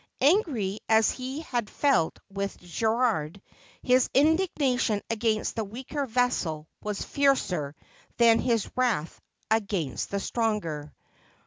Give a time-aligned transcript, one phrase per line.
[0.21, 3.39] Angry as he had felt with Gerald,
[3.83, 7.75] his indignation against the weaker vessel was fiercer
[8.17, 10.91] than his wrath against the stronger.